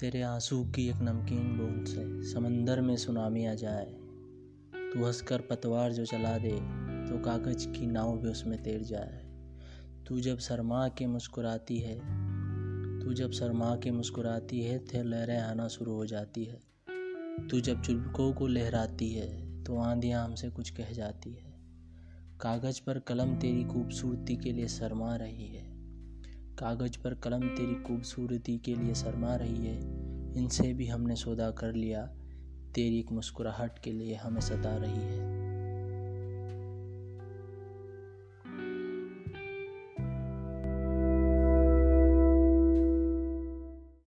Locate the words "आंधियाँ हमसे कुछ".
19.76-20.70